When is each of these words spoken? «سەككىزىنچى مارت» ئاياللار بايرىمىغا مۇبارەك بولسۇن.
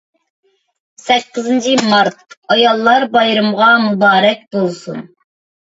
«سەككىزىنچى 1.03 1.75
مارت» 1.91 2.35
ئاياللار 2.55 3.07
بايرىمىغا 3.19 3.71
مۇبارەك 3.87 4.45
بولسۇن. 4.59 5.09